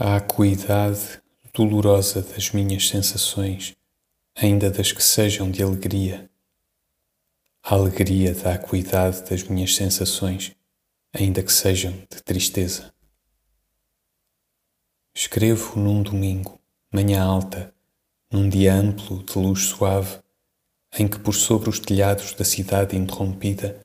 [0.00, 1.20] acuidade
[1.52, 3.76] dolorosa das minhas sensações,
[4.34, 6.30] ainda das que sejam de alegria.
[7.62, 10.56] A alegria da acuidade das minhas sensações,
[11.12, 12.90] ainda que sejam de tristeza.
[15.14, 16.58] Escrevo num domingo,
[16.90, 17.74] manhã alta,
[18.32, 20.18] num dia amplo de luz suave,
[20.98, 23.84] em que por sobre os telhados da cidade interrompida,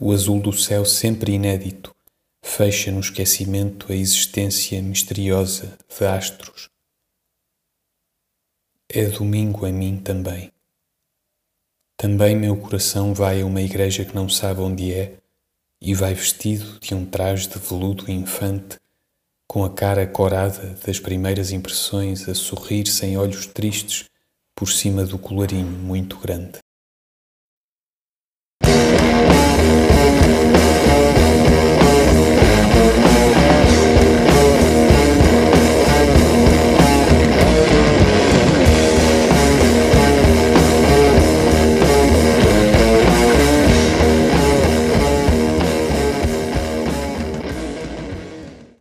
[0.00, 1.91] o azul do céu sempre inédito
[2.54, 6.68] fecha no esquecimento a existência misteriosa de astros.
[8.90, 10.52] É domingo a mim também.
[11.96, 15.16] Também meu coração vai a uma igreja que não sabe onde é
[15.80, 18.78] e vai vestido de um traje de veludo infante,
[19.48, 24.04] com a cara corada das primeiras impressões a sorrir sem olhos tristes
[24.54, 26.61] por cima do colarinho muito grande.